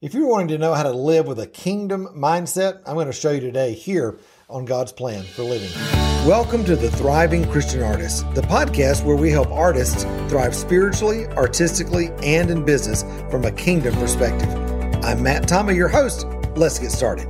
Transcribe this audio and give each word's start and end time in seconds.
If 0.00 0.14
you're 0.14 0.28
wanting 0.28 0.46
to 0.48 0.58
know 0.58 0.74
how 0.74 0.84
to 0.84 0.92
live 0.92 1.26
with 1.26 1.40
a 1.40 1.46
kingdom 1.48 2.06
mindset, 2.14 2.82
I'm 2.86 2.94
going 2.94 3.08
to 3.08 3.12
show 3.12 3.32
you 3.32 3.40
today 3.40 3.72
here 3.72 4.20
on 4.48 4.64
God's 4.64 4.92
plan 4.92 5.24
for 5.24 5.42
living. 5.42 5.72
Welcome 6.24 6.64
to 6.66 6.76
the 6.76 6.88
Thriving 6.88 7.50
Christian 7.50 7.82
Artist, 7.82 8.24
the 8.36 8.42
podcast 8.42 9.04
where 9.04 9.16
we 9.16 9.32
help 9.32 9.48
artists 9.48 10.04
thrive 10.30 10.54
spiritually, 10.54 11.26
artistically, 11.30 12.12
and 12.22 12.48
in 12.48 12.64
business 12.64 13.02
from 13.28 13.44
a 13.44 13.50
kingdom 13.50 13.92
perspective. 13.94 14.48
I'm 15.04 15.20
Matt 15.20 15.48
Tommey, 15.48 15.74
your 15.74 15.88
host. 15.88 16.28
Let's 16.54 16.78
get 16.78 16.92
started. 16.92 17.26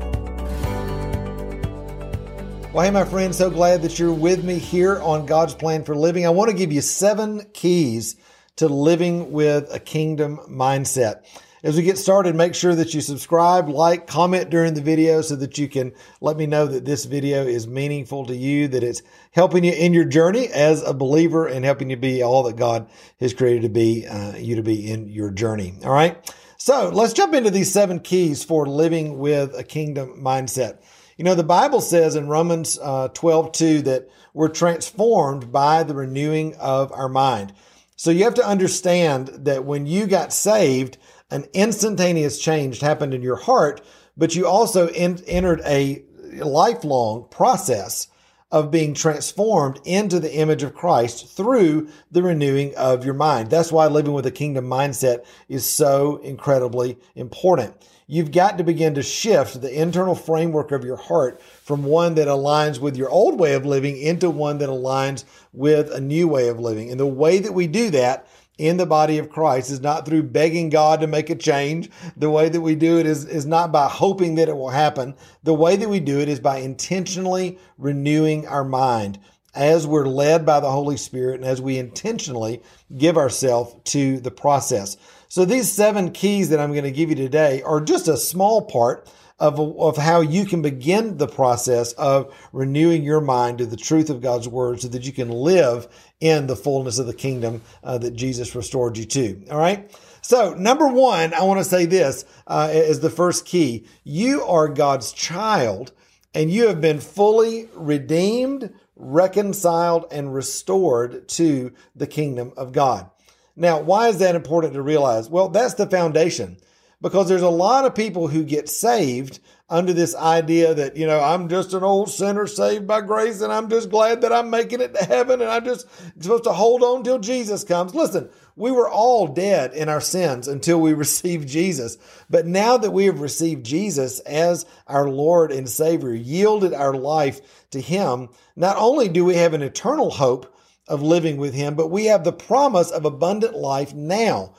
Well, 2.75 2.85
hey, 2.85 2.91
my 2.91 3.07
friend, 3.07 3.35
so 3.35 3.48
glad 3.48 3.80
that 3.80 3.98
you're 3.98 4.12
with 4.12 4.45
me 4.45 4.59
here 4.59 5.00
on 5.00 5.25
God's 5.25 5.55
plan 5.55 5.85
for 5.85 5.96
living. 5.96 6.27
I 6.27 6.30
want 6.30 6.50
to 6.50 6.57
give 6.57 6.71
you 6.71 6.82
seven 6.82 7.46
keys 7.55 8.16
to 8.57 8.69
living 8.69 9.32
with 9.32 9.75
a 9.75 9.80
kingdom 9.80 10.37
mindset. 10.50 11.25
As 11.64 11.77
we 11.77 11.82
get 11.82 11.98
started, 11.98 12.36
make 12.36 12.54
sure 12.54 12.77
that 12.77 12.95
you 12.95 13.00
subscribe, 13.00 13.68
like, 13.68 14.07
comment 14.07 14.48
during 14.48 14.75
the 14.75 14.80
video 14.80 15.22
so 15.22 15.35
that 15.35 15.58
you 15.58 15.68
can 15.68 15.93
let 16.21 16.36
me 16.36 16.46
know 16.46 16.66
that 16.66 16.85
this 16.85 17.04
video 17.04 17.44
is 17.44 17.66
meaningful 17.66 18.26
to 18.26 18.36
you, 18.36 18.68
that 18.68 18.85
it's 18.85 19.03
helping 19.32 19.64
you 19.64 19.72
in 19.72 19.93
your 19.93 20.04
journey 20.04 20.46
as 20.46 20.85
a 20.85 20.94
believer 20.94 21.49
and 21.49 21.64
helping 21.64 21.90
you 21.90 21.96
be 21.96 22.22
all 22.22 22.44
that 22.44 22.54
God 22.54 22.89
has 23.18 23.35
created 23.35 23.63
to 23.63 23.68
be, 23.68 24.07
uh, 24.07 24.36
you 24.36 24.54
to 24.54 24.63
be 24.63 24.89
in 24.89 25.08
your 25.08 25.32
journey. 25.32 25.75
All 25.85 25.93
right. 25.93 26.16
So 26.58 26.90
let's 26.90 27.13
jump 27.13 27.35
into 27.35 27.50
these 27.50 27.72
seven 27.72 27.99
keys 27.99 28.44
for 28.44 28.66
living 28.66 29.18
with 29.18 29.58
a 29.58 29.64
kingdom 29.64 30.22
mindset. 30.22 30.79
You 31.16 31.25
know, 31.25 31.35
the 31.35 31.43
Bible 31.43 31.80
says 31.80 32.14
in 32.14 32.28
Romans 32.28 32.78
uh, 32.80 33.08
12, 33.08 33.50
2 33.50 33.83
that 33.83 34.08
we're 34.33 34.48
transformed 34.48 35.50
by 35.50 35.83
the 35.83 35.94
renewing 35.94 36.55
of 36.55 36.92
our 36.92 37.08
mind. 37.08 37.52
So 37.97 38.12
you 38.12 38.22
have 38.22 38.34
to 38.34 38.47
understand 38.47 39.27
that 39.47 39.64
when 39.64 39.86
you 39.86 40.06
got 40.06 40.33
saved, 40.33 40.98
an 41.31 41.47
instantaneous 41.53 42.39
change 42.39 42.81
happened 42.81 43.14
in 43.14 43.23
your 43.23 43.36
heart, 43.36 43.81
but 44.17 44.34
you 44.34 44.47
also 44.47 44.89
in, 44.89 45.23
entered 45.27 45.61
a 45.64 46.05
lifelong 46.34 47.27
process 47.30 48.08
of 48.50 48.70
being 48.70 48.94
transformed 48.94 49.78
into 49.84 50.19
the 50.19 50.34
image 50.34 50.62
of 50.62 50.75
Christ 50.75 51.36
through 51.36 51.89
the 52.11 52.22
renewing 52.22 52.75
of 52.77 53.05
your 53.05 53.14
mind. 53.14 53.50
That's 53.50 53.70
why 53.70 53.86
living 53.86 54.14
with 54.14 54.25
a 54.25 54.30
kingdom 54.30 54.67
mindset 54.67 55.27
is 55.48 55.69
so 55.69 56.17
incredibly 56.19 56.98
important. 57.14 57.74
You've 58.06 58.33
got 58.33 58.56
to 58.56 58.64
begin 58.64 58.95
to 58.95 59.02
shift 59.02 59.61
the 59.61 59.70
internal 59.70 60.14
framework 60.14 60.72
of 60.72 60.83
your 60.83 60.97
heart 60.97 61.42
from 61.42 61.84
one 61.84 62.14
that 62.14 62.27
aligns 62.27 62.80
with 62.80 62.97
your 62.97 63.11
old 63.11 63.39
way 63.39 63.52
of 63.52 63.67
living 63.67 64.00
into 64.00 64.30
one 64.30 64.56
that 64.58 64.70
aligns 64.70 65.24
with 65.52 65.92
a 65.92 66.00
new 66.00 66.27
way 66.27 66.48
of 66.48 66.58
living. 66.58 66.91
And 66.91 66.98
the 66.98 67.06
way 67.06 67.39
that 67.39 67.52
we 67.52 67.67
do 67.67 67.91
that 67.91 68.27
in 68.59 68.77
the 68.77 68.87
body 68.87 69.19
of 69.19 69.31
Christ 69.31 69.70
is 69.70 69.81
not 69.81 70.05
through 70.05 70.25
begging 70.25 70.69
God 70.69 71.01
to 71.01 71.06
make 71.06 71.31
a 71.31 71.37
change. 71.37 71.91
The 72.17 72.28
way 72.28 72.48
that 72.48 72.61
we 72.61 72.75
do 72.75 72.98
it 72.98 73.06
is, 73.06 73.25
is 73.25 73.47
not 73.47 73.73
by 73.73 73.89
hoping 73.89 74.34
that 74.34 74.48
it 74.48 74.56
will 74.56 74.70
happen. 74.70 75.14
The 75.45 75.55
way 75.55 75.77
that 75.77 75.89
we 75.89 76.01
do 76.01 76.20
it 76.20 76.28
is 76.28 76.41
by 76.41 76.59
intentionally 76.59 77.59
renewing 77.79 78.47
our 78.47 78.64
mind 78.64 79.19
as 79.55 79.86
we're 79.86 80.06
led 80.06 80.45
by 80.45 80.61
the 80.61 80.70
Holy 80.70 80.97
Spirit 80.97 81.36
and 81.36 81.45
as 81.45 81.62
we 81.62 81.79
intentionally 81.79 82.62
give 82.97 83.17
ourselves 83.17 83.75
to 83.92 84.20
the 84.20 84.31
process. 84.31 84.97
So 85.29 85.45
these 85.45 85.70
seven 85.70 86.11
keys 86.11 86.51
that 86.51 86.61
I'm 86.61 86.73
going 86.73 86.84
to 86.84 86.91
give 86.91 87.11
you 87.11 87.17
today 87.17 87.62
are 87.62 87.81
just 87.81 88.09
a 88.09 88.17
small 88.17 88.62
part 88.62 89.09
of, 89.39 89.58
of 89.61 89.97
how 89.97 90.20
you 90.20 90.44
can 90.44 90.62
begin 90.62 91.17
the 91.17 91.28
process 91.28 91.92
of 91.92 92.34
renewing 92.53 93.05
your 93.05 93.20
mind 93.20 93.58
to 93.58 93.67
the 93.67 93.77
truth 93.77 94.11
of 94.11 94.20
God's 94.20 94.48
word 94.48 94.80
so 94.80 94.89
that 94.89 95.05
you 95.05 95.12
can 95.12 95.30
live 95.30 95.86
in 96.20 96.47
the 96.47 96.56
fullness 96.56 96.98
of 96.98 97.06
the 97.06 97.14
kingdom 97.14 97.62
uh, 97.84 97.98
that 97.98 98.17
Jesus 98.17 98.55
restored 98.55 98.97
you 98.97 99.05
to. 99.05 99.45
All 99.50 99.58
right. 99.58 99.91
So, 100.22 100.55
number 100.55 100.89
one, 100.89 101.33
I 101.33 101.45
want 101.45 101.61
to 101.61 101.64
say 101.64 101.86
this 101.86 102.25
uh, 102.47 102.70
is 102.72 103.00
the 103.00 103.11
first 103.11 103.47
key. 103.47 103.86
You 104.05 104.42
are 104.42 104.69
God's 104.69 105.12
child 105.12 105.92
and 106.34 106.50
you 106.50 106.69
have 106.69 106.80
been 106.80 107.00
fully 107.00 107.69
redeemed, 107.75 108.73
reconciled, 108.97 110.06
and 110.11 110.34
restored 110.34 111.29
to 111.29 111.73
the 111.96 112.07
kingdom 112.07 112.52
of 112.57 112.73
God. 112.73 113.11
Now, 113.57 113.80
why 113.80 114.08
is 114.08 114.18
that 114.18 114.36
important 114.36 114.74
to 114.74 114.83
realize? 114.83 115.29
Well, 115.29 115.48
that's 115.48 115.74
the 115.74 115.89
foundation 115.89 116.58
because 117.01 117.29
there's 117.29 117.42
a 117.42 117.48
lot 117.48 117.85
of 117.85 117.95
people 117.95 118.29
who 118.29 118.42
get 118.42 118.69
saved 118.69 119.39
under 119.70 119.92
this 119.92 120.14
idea 120.17 120.75
that, 120.75 120.97
you 120.97 121.07
know, 121.07 121.20
I'm 121.20 121.48
just 121.48 121.75
an 121.75 121.83
old 121.83 122.11
sinner 122.11 122.47
saved 122.47 122.86
by 122.86 123.03
grace 123.03 123.42
and 123.42 123.53
I'm 123.53 123.69
just 123.69 123.91
glad 123.91 124.23
that 124.23 124.33
I'm 124.33 124.51
making 124.51 124.81
it 124.81 124.95
to 124.95 125.05
heaven 125.05 125.42
and 125.42 125.51
I'm 125.51 125.64
just 125.64 125.86
supposed 126.20 126.45
to 126.45 126.53
hold 126.53 126.83
on 126.83 127.05
till 127.05 127.19
Jesus 127.19 127.64
comes. 127.64 127.95
Listen, 127.95 128.31
we 128.57 128.73
were 128.73 128.89
all 128.89 129.29
dead 129.29 129.75
in 129.75 129.89
our 129.89 130.01
sins 130.01 130.49
until 130.49 130.81
we 130.81 130.93
received 130.95 131.49
Jesus. 131.49 131.99
But 132.31 132.47
now 132.47 132.79
that 132.79 132.91
we 132.91 133.05
have 133.05 133.21
received 133.21 133.65
Jesus 133.65 134.21
as 134.21 134.67
our 134.87 135.09
Lord 135.09 135.53
and 135.53 135.69
Savior, 135.69 136.15
yielded 136.15 136.73
our 136.73 136.95
life 136.95 137.69
to 137.71 137.81
Him, 137.81 138.31
not 138.57 138.77
only 138.77 139.09
do 139.09 139.25
we 139.25 139.35
have 139.35 139.55
an 139.55 139.63
eternal 139.63 140.11
hope 140.11 140.55
of 140.89 141.03
living 141.03 141.37
with 141.37 141.53
Him, 141.53 141.75
but 141.75 141.91
we 141.91 142.07
have 142.07 142.25
the 142.25 142.33
promise 142.33 142.91
of 142.91 143.05
abundant 143.05 143.55
life 143.55 143.95
now. 143.95 144.55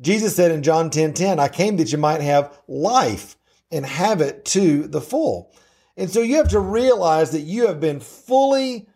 Jesus 0.00 0.36
said 0.36 0.50
in 0.50 0.62
John 0.62 0.90
10 0.90 1.14
10, 1.14 1.40
I 1.40 1.48
came 1.48 1.76
that 1.76 1.92
you 1.92 1.98
might 1.98 2.20
have 2.20 2.58
life 2.66 3.36
and 3.70 3.84
have 3.84 4.20
it 4.20 4.44
to 4.46 4.86
the 4.86 5.00
full. 5.00 5.52
And 5.96 6.08
so 6.08 6.20
you 6.20 6.36
have 6.36 6.50
to 6.50 6.60
realize 6.60 7.32
that 7.32 7.40
you 7.40 7.66
have 7.66 7.80
been 7.80 8.00
fully 8.00 8.88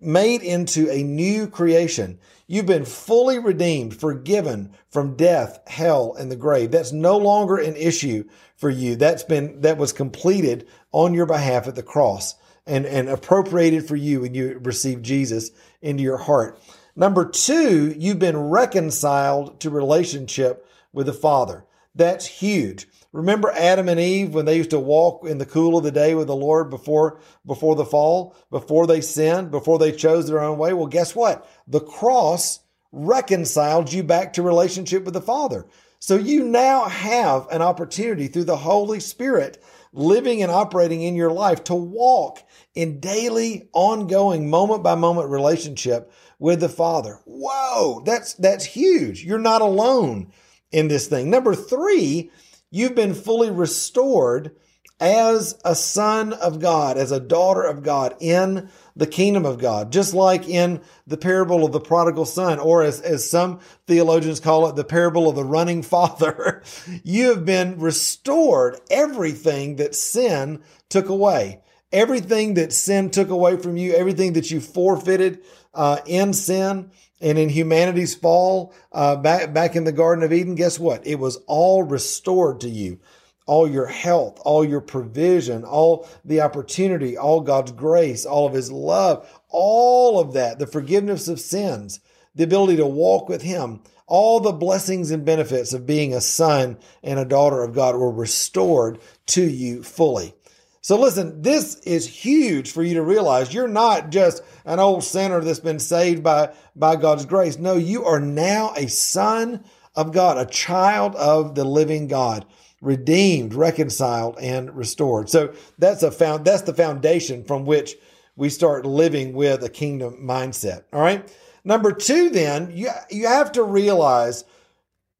made 0.00 0.42
into 0.42 0.90
a 0.90 1.02
new 1.02 1.46
creation. 1.46 2.18
You've 2.46 2.66
been 2.66 2.84
fully 2.84 3.38
redeemed, 3.38 3.98
forgiven 3.98 4.74
from 4.90 5.16
death, 5.16 5.60
hell, 5.66 6.14
and 6.18 6.30
the 6.30 6.36
grave. 6.36 6.70
That's 6.70 6.92
no 6.92 7.16
longer 7.16 7.56
an 7.56 7.76
issue 7.76 8.24
for 8.56 8.68
you. 8.68 8.96
That's 8.96 9.22
been, 9.22 9.62
that 9.62 9.78
was 9.78 9.92
completed 9.92 10.68
on 10.90 11.14
your 11.14 11.26
behalf 11.26 11.66
at 11.66 11.76
the 11.76 11.82
cross 11.82 12.34
and, 12.66 12.84
and 12.84 13.08
appropriated 13.08 13.86
for 13.86 13.96
you 13.96 14.20
when 14.20 14.34
you 14.34 14.60
received 14.62 15.04
Jesus 15.04 15.50
into 15.80 16.02
your 16.02 16.18
heart. 16.18 16.60
Number 16.94 17.28
two, 17.28 17.94
you've 17.98 18.18
been 18.18 18.36
reconciled 18.36 19.60
to 19.60 19.70
relationship 19.70 20.66
with 20.92 21.06
the 21.06 21.12
Father. 21.12 21.64
That's 21.94 22.26
huge. 22.26 22.86
Remember 23.12 23.50
Adam 23.50 23.88
and 23.88 24.00
Eve 24.00 24.34
when 24.34 24.46
they 24.46 24.56
used 24.56 24.70
to 24.70 24.80
walk 24.80 25.26
in 25.26 25.38
the 25.38 25.46
cool 25.46 25.76
of 25.76 25.84
the 25.84 25.90
day 25.90 26.14
with 26.14 26.26
the 26.26 26.36
Lord 26.36 26.70
before, 26.70 27.20
before 27.46 27.76
the 27.76 27.84
fall, 27.84 28.34
before 28.50 28.86
they 28.86 29.02
sinned, 29.02 29.50
before 29.50 29.78
they 29.78 29.92
chose 29.92 30.26
their 30.26 30.40
own 30.40 30.56
way? 30.56 30.72
Well, 30.72 30.86
guess 30.86 31.14
what? 31.14 31.46
The 31.66 31.80
cross 31.80 32.60
reconciled 32.90 33.92
you 33.92 34.02
back 34.02 34.34
to 34.34 34.42
relationship 34.42 35.04
with 35.04 35.14
the 35.14 35.20
Father. 35.20 35.66
So 35.98 36.16
you 36.16 36.44
now 36.44 36.86
have 36.86 37.46
an 37.50 37.62
opportunity 37.62 38.28
through 38.28 38.44
the 38.44 38.56
Holy 38.56 38.98
Spirit 38.98 39.62
living 39.92 40.42
and 40.42 40.50
operating 40.50 41.02
in 41.02 41.14
your 41.14 41.30
life 41.30 41.64
to 41.64 41.74
walk 41.74 42.42
in 42.74 42.98
daily, 42.98 43.68
ongoing, 43.72 44.48
moment 44.48 44.82
by 44.82 44.94
moment 44.94 45.28
relationship 45.28 46.10
with 46.42 46.58
the 46.58 46.68
Father. 46.68 47.20
Whoa, 47.24 48.02
that's, 48.04 48.34
that's 48.34 48.64
huge. 48.64 49.24
You're 49.24 49.38
not 49.38 49.62
alone 49.62 50.32
in 50.72 50.88
this 50.88 51.06
thing. 51.06 51.30
Number 51.30 51.54
three, 51.54 52.32
you've 52.68 52.96
been 52.96 53.14
fully 53.14 53.48
restored 53.48 54.50
as 54.98 55.56
a 55.64 55.76
son 55.76 56.32
of 56.32 56.58
God, 56.58 56.98
as 56.98 57.12
a 57.12 57.20
daughter 57.20 57.62
of 57.62 57.84
God 57.84 58.16
in 58.18 58.68
the 58.96 59.06
kingdom 59.06 59.46
of 59.46 59.58
God, 59.58 59.92
just 59.92 60.14
like 60.14 60.48
in 60.48 60.80
the 61.06 61.16
parable 61.16 61.64
of 61.64 61.70
the 61.70 61.80
prodigal 61.80 62.26
son, 62.26 62.58
or 62.58 62.82
as, 62.82 63.00
as 63.00 63.30
some 63.30 63.60
theologians 63.86 64.40
call 64.40 64.66
it, 64.66 64.74
the 64.74 64.82
parable 64.82 65.28
of 65.28 65.36
the 65.36 65.44
running 65.44 65.82
father. 65.84 66.64
you 67.04 67.28
have 67.28 67.44
been 67.44 67.78
restored 67.78 68.80
everything 68.90 69.76
that 69.76 69.94
sin 69.94 70.60
took 70.88 71.08
away. 71.08 71.62
Everything 71.92 72.54
that 72.54 72.72
sin 72.72 73.10
took 73.10 73.28
away 73.28 73.58
from 73.58 73.76
you, 73.76 73.92
everything 73.92 74.32
that 74.32 74.50
you 74.50 74.60
forfeited 74.60 75.44
uh, 75.74 75.98
in 76.06 76.32
sin 76.32 76.90
and 77.20 77.38
in 77.38 77.48
humanity's 77.48 78.14
fall 78.14 78.74
uh, 78.90 79.16
back 79.16 79.54
back 79.54 79.76
in 79.76 79.84
the 79.84 79.92
Garden 79.92 80.24
of 80.24 80.32
Eden, 80.32 80.54
guess 80.54 80.78
what? 80.78 81.06
It 81.06 81.18
was 81.18 81.36
all 81.46 81.82
restored 81.82 82.60
to 82.60 82.68
you. 82.68 82.98
All 83.44 83.68
your 83.68 83.86
health, 83.86 84.40
all 84.44 84.64
your 84.64 84.80
provision, 84.80 85.64
all 85.64 86.08
the 86.24 86.40
opportunity, 86.40 87.16
all 87.18 87.40
God's 87.40 87.72
grace, 87.72 88.24
all 88.24 88.46
of 88.46 88.52
His 88.52 88.70
love, 88.70 89.28
all 89.48 90.20
of 90.20 90.32
that, 90.34 90.60
the 90.60 90.66
forgiveness 90.66 91.26
of 91.26 91.40
sins, 91.40 91.98
the 92.36 92.44
ability 92.44 92.76
to 92.76 92.86
walk 92.86 93.28
with 93.28 93.42
Him, 93.42 93.80
all 94.06 94.38
the 94.38 94.52
blessings 94.52 95.10
and 95.10 95.24
benefits 95.24 95.72
of 95.72 95.86
being 95.86 96.14
a 96.14 96.20
son 96.20 96.78
and 97.02 97.18
a 97.18 97.24
daughter 97.24 97.62
of 97.62 97.74
God 97.74 97.96
were 97.96 98.12
restored 98.12 99.00
to 99.26 99.42
you 99.42 99.82
fully. 99.82 100.34
So 100.82 100.98
listen, 100.98 101.40
this 101.42 101.76
is 101.80 102.08
huge 102.08 102.72
for 102.72 102.82
you 102.82 102.94
to 102.94 103.02
realize. 103.02 103.54
You're 103.54 103.68
not 103.68 104.10
just 104.10 104.42
an 104.64 104.80
old 104.80 105.04
sinner 105.04 105.40
that's 105.40 105.60
been 105.60 105.78
saved 105.78 106.24
by, 106.24 106.52
by 106.74 106.96
God's 106.96 107.24
grace. 107.24 107.56
No, 107.56 107.76
you 107.76 108.04
are 108.04 108.18
now 108.18 108.72
a 108.76 108.88
son 108.88 109.64
of 109.94 110.12
God, 110.12 110.38
a 110.38 110.50
child 110.50 111.14
of 111.14 111.54
the 111.54 111.64
living 111.64 112.08
God, 112.08 112.46
redeemed, 112.80 113.54
reconciled, 113.54 114.38
and 114.40 114.74
restored. 114.76 115.30
So 115.30 115.54
that's 115.78 116.02
a 116.02 116.10
found, 116.10 116.44
that's 116.44 116.62
the 116.62 116.74
foundation 116.74 117.44
from 117.44 117.64
which 117.64 117.94
we 118.34 118.48
start 118.48 118.84
living 118.84 119.34
with 119.34 119.62
a 119.62 119.68
kingdom 119.68 120.18
mindset. 120.20 120.82
All 120.92 121.00
right. 121.00 121.32
Number 121.62 121.92
two, 121.92 122.30
then, 122.30 122.72
you, 122.74 122.90
you 123.08 123.28
have 123.28 123.52
to 123.52 123.62
realize 123.62 124.44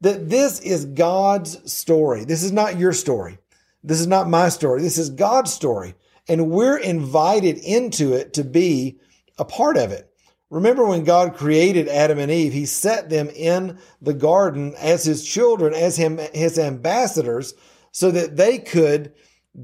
that 0.01 0.29
this 0.29 0.59
is 0.59 0.87
God's 0.87 1.73
story. 1.73 2.25
This 2.25 2.43
is 2.43 2.51
not 2.51 2.81
your 2.81 2.93
story. 2.93 3.39
This 3.83 4.01
is 4.01 4.07
not 4.07 4.29
my 4.29 4.49
story. 4.49 4.81
This 4.81 4.99
is 4.99 5.11
God's 5.11 5.53
story. 5.53 5.95
And 6.29 6.51
we're 6.51 6.79
invited 6.79 7.59
into 7.59 8.13
it 8.13 8.35
to 8.35 8.45
be 8.45 8.99
a 9.39 9.45
part 9.45 9.77
of 9.77 9.91
it. 9.91 10.09
Remember 10.51 10.85
when 10.85 11.05
God 11.05 11.35
created 11.35 11.89
Adam 11.89 12.19
and 12.19 12.31
Eve, 12.31 12.53
he 12.53 12.67
set 12.67 13.09
them 13.09 13.31
in 13.31 13.79
the 14.03 14.13
garden 14.13 14.75
as 14.79 15.03
his 15.03 15.25
children, 15.25 15.73
as 15.73 15.97
him, 15.97 16.19
his 16.35 16.59
ambassadors, 16.59 17.55
so 17.91 18.11
that 18.11 18.37
they 18.37 18.59
could 18.59 19.15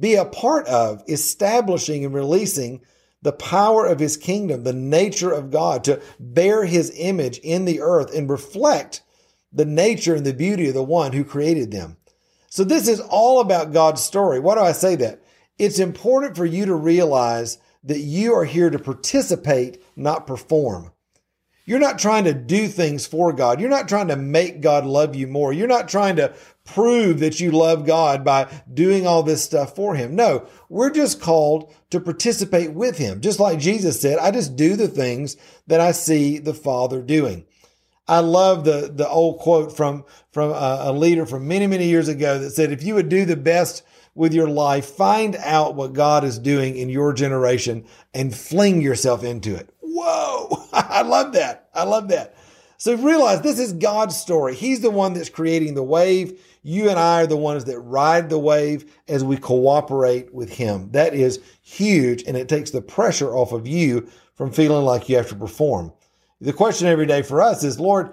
be 0.00 0.14
a 0.14 0.24
part 0.24 0.66
of 0.66 1.02
establishing 1.06 2.06
and 2.06 2.14
releasing 2.14 2.80
the 3.20 3.32
power 3.32 3.84
of 3.84 3.98
his 3.98 4.16
kingdom, 4.16 4.64
the 4.64 4.72
nature 4.72 5.30
of 5.30 5.50
God, 5.50 5.84
to 5.84 6.00
bear 6.18 6.64
his 6.64 6.90
image 6.96 7.36
in 7.38 7.66
the 7.66 7.82
earth 7.82 8.14
and 8.14 8.30
reflect 8.30 9.02
the 9.52 9.66
nature 9.66 10.14
and 10.14 10.24
the 10.24 10.32
beauty 10.32 10.68
of 10.68 10.74
the 10.74 10.82
one 10.82 11.12
who 11.12 11.22
created 11.22 11.70
them. 11.70 11.97
So 12.48 12.64
this 12.64 12.88
is 12.88 13.00
all 13.00 13.40
about 13.40 13.72
God's 13.72 14.02
story. 14.02 14.40
Why 14.40 14.54
do 14.54 14.62
I 14.62 14.72
say 14.72 14.96
that? 14.96 15.22
It's 15.58 15.78
important 15.78 16.36
for 16.36 16.46
you 16.46 16.66
to 16.66 16.74
realize 16.74 17.58
that 17.84 18.00
you 18.00 18.34
are 18.34 18.44
here 18.44 18.70
to 18.70 18.78
participate, 18.78 19.82
not 19.96 20.26
perform. 20.26 20.92
You're 21.68 21.78
not 21.78 21.98
trying 21.98 22.24
to 22.24 22.32
do 22.32 22.66
things 22.66 23.06
for 23.06 23.30
God. 23.30 23.60
You're 23.60 23.68
not 23.68 23.88
trying 23.88 24.08
to 24.08 24.16
make 24.16 24.62
God 24.62 24.86
love 24.86 25.14
you 25.14 25.26
more. 25.26 25.52
You're 25.52 25.66
not 25.66 25.86
trying 25.86 26.16
to 26.16 26.32
prove 26.64 27.20
that 27.20 27.40
you 27.40 27.50
love 27.50 27.84
God 27.84 28.24
by 28.24 28.50
doing 28.72 29.06
all 29.06 29.22
this 29.22 29.44
stuff 29.44 29.76
for 29.76 29.94
Him. 29.94 30.16
No, 30.16 30.46
we're 30.70 30.88
just 30.88 31.20
called 31.20 31.70
to 31.90 32.00
participate 32.00 32.72
with 32.72 32.96
Him. 32.96 33.20
Just 33.20 33.38
like 33.38 33.58
Jesus 33.58 34.00
said, 34.00 34.18
I 34.18 34.30
just 34.30 34.56
do 34.56 34.76
the 34.76 34.88
things 34.88 35.36
that 35.66 35.80
I 35.80 35.92
see 35.92 36.38
the 36.38 36.54
Father 36.54 37.02
doing. 37.02 37.44
I 38.08 38.20
love 38.20 38.64
the, 38.64 38.90
the 38.93 39.08
old 39.08 39.38
quote 39.38 39.76
from, 39.76 40.05
from 40.32 40.50
a, 40.50 40.78
a 40.84 40.93
leader 40.93 41.26
from 41.26 41.46
many, 41.46 41.66
many 41.66 41.87
years 41.87 42.08
ago 42.08 42.38
that 42.38 42.50
said, 42.50 42.72
if 42.72 42.82
you 42.82 42.94
would 42.94 43.08
do 43.08 43.25
the 43.25 43.37
best 43.37 43.84
with 44.14 44.32
your 44.32 44.49
life, 44.49 44.87
find 44.87 45.37
out 45.37 45.75
what 45.75 45.93
God 45.93 46.25
is 46.25 46.38
doing 46.38 46.76
in 46.76 46.88
your 46.88 47.12
generation 47.12 47.84
and 48.14 48.34
fling 48.34 48.81
yourself 48.81 49.22
into 49.22 49.55
it. 49.55 49.70
Whoa. 49.81 50.66
I 50.72 51.02
love 51.02 51.34
that. 51.34 51.69
I 51.75 51.84
love 51.84 52.08
that. 52.08 52.34
So 52.78 52.94
realize 52.96 53.43
this 53.43 53.58
is 53.58 53.72
God's 53.72 54.16
story. 54.16 54.54
He's 54.54 54.81
the 54.81 54.90
one 54.90 55.12
that's 55.12 55.28
creating 55.28 55.75
the 55.75 55.82
wave. 55.82 56.40
You 56.62 56.88
and 56.88 56.99
I 56.99 57.22
are 57.22 57.26
the 57.26 57.37
ones 57.37 57.64
that 57.64 57.81
ride 57.81 58.31
the 58.31 58.38
wave 58.38 58.93
as 59.08 59.25
we 59.25 59.37
cooperate 59.37 60.32
with 60.32 60.50
Him. 60.50 60.90
That 60.93 61.12
is 61.12 61.40
huge 61.61 62.22
and 62.22 62.37
it 62.37 62.49
takes 62.49 62.70
the 62.70 62.81
pressure 62.81 63.34
off 63.34 63.52
of 63.52 63.66
you 63.66 64.08
from 64.34 64.52
feeling 64.52 64.84
like 64.84 65.08
you 65.08 65.16
have 65.16 65.28
to 65.28 65.34
perform. 65.34 65.93
The 66.40 66.52
question 66.52 66.87
every 66.87 67.06
day 67.06 67.23
for 67.23 67.43
us 67.43 67.64
is, 67.64 67.81
Lord, 67.81 68.12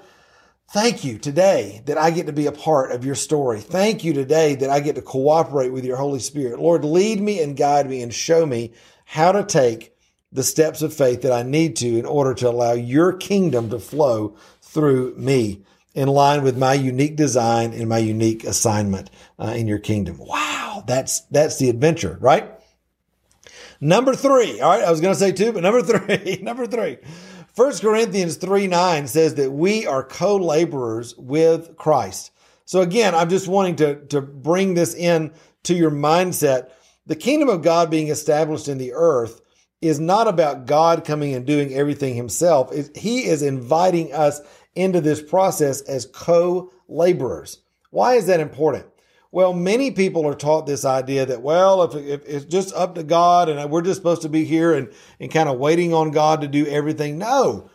thank 0.71 1.03
you 1.03 1.19
today 1.19 1.83
that 1.85 1.97
I 1.97 2.09
get 2.09 2.25
to 2.25 2.33
be 2.33 2.47
a 2.47 2.51
part 2.51 2.91
of 2.91 3.05
your 3.05 3.13
story. 3.13 3.59
Thank 3.61 4.03
you 4.03 4.13
today 4.13 4.55
that 4.55 4.69
I 4.69 4.79
get 4.79 4.95
to 4.95 5.01
cooperate 5.01 5.71
with 5.71 5.85
your 5.85 5.97
Holy 5.97 6.19
Spirit. 6.19 6.59
Lord, 6.59 6.83
lead 6.83 7.21
me 7.21 7.41
and 7.41 7.55
guide 7.55 7.87
me 7.87 8.01
and 8.01 8.11
show 8.11 8.45
me 8.45 8.73
how 9.05 9.31
to 9.31 9.43
take 9.43 9.95
the 10.31 10.43
steps 10.43 10.81
of 10.81 10.93
faith 10.93 11.21
that 11.21 11.31
I 11.31 11.43
need 11.43 11.75
to 11.77 11.99
in 11.99 12.05
order 12.05 12.33
to 12.33 12.49
allow 12.49 12.73
your 12.73 13.13
kingdom 13.13 13.69
to 13.69 13.79
flow 13.79 14.35
through 14.61 15.15
me 15.17 15.63
in 15.93 16.07
line 16.07 16.43
with 16.43 16.57
my 16.57 16.73
unique 16.73 17.15
design 17.15 17.73
and 17.73 17.87
my 17.87 17.99
unique 17.99 18.43
assignment 18.43 19.09
uh, 19.37 19.53
in 19.55 19.67
your 19.67 19.79
kingdom. 19.79 20.17
Wow, 20.17 20.83
that's 20.87 21.21
that's 21.31 21.57
the 21.57 21.69
adventure, 21.69 22.17
right? 22.19 22.51
Number 23.79 24.15
three. 24.15 24.59
All 24.59 24.71
right, 24.71 24.83
I 24.83 24.91
was 24.91 24.99
going 24.99 25.13
to 25.13 25.19
say 25.19 25.31
two, 25.31 25.51
but 25.53 25.63
number 25.63 25.81
three. 25.99 26.39
number 26.41 26.65
three. 26.67 26.97
1 27.55 27.77
Corinthians 27.77 28.35
3 28.35 28.67
9 28.67 29.07
says 29.07 29.35
that 29.35 29.51
we 29.51 29.87
are 29.87 30.03
co 30.03 30.35
laborers 30.35 31.15
with 31.17 31.77
Christ. 31.77 32.31
So 32.65 32.81
again, 32.81 33.15
I'm 33.15 33.29
just 33.29 33.47
wanting 33.47 33.77
to, 33.77 34.05
to 34.07 34.21
bring 34.21 34.73
this 34.73 34.93
in 34.93 35.31
to 35.63 35.73
your 35.73 35.91
mindset. 35.91 36.71
The 37.05 37.15
kingdom 37.15 37.47
of 37.47 37.61
God 37.61 37.89
being 37.89 38.09
established 38.09 38.67
in 38.67 38.77
the 38.77 38.91
earth 38.93 39.39
is 39.81 39.99
not 40.01 40.27
about 40.27 40.65
God 40.65 41.05
coming 41.05 41.33
and 41.33 41.45
doing 41.45 41.73
everything 41.73 42.15
himself. 42.15 42.73
He 42.93 43.25
is 43.25 43.41
inviting 43.41 44.11
us 44.11 44.41
into 44.73 44.99
this 44.99 45.21
process 45.21 45.81
as 45.81 46.07
co 46.07 46.73
laborers. 46.89 47.59
Why 47.91 48.15
is 48.15 48.25
that 48.25 48.41
important? 48.41 48.85
Well, 49.35 49.51
many 49.51 49.91
people 49.91 50.25
are 50.27 50.33
taught 50.33 50.65
this 50.65 50.85
idea 50.85 51.25
that, 51.25 51.41
well, 51.41 51.83
if, 51.83 51.93
if, 51.93 52.25
it's 52.25 52.45
just 52.45 52.73
up 52.73 52.95
to 52.95 53.03
God 53.03 53.49
and 53.49 53.69
we're 53.69 53.81
just 53.81 53.97
supposed 53.97 54.21
to 54.21 54.29
be 54.29 54.45
here 54.45 54.73
and, 54.73 54.89
and 55.19 55.29
kind 55.29 55.49
of 55.49 55.59
waiting 55.59 55.93
on 55.93 56.11
God 56.11 56.39
to 56.39 56.47
do 56.47 56.65
everything. 56.65 57.17
No, 57.17 57.69